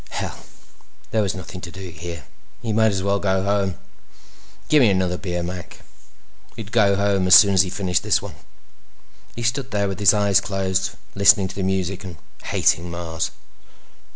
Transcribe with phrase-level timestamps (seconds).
[0.09, 0.45] Hell!
[1.11, 2.23] There was nothing to do here.
[2.63, 3.75] He might as well go home.
[4.67, 5.81] "Gimme another beer, Mac."
[6.55, 8.33] He'd go home as soon as he finished this one.
[9.35, 13.29] He stood there with his eyes closed, listening to the music and hating Mars.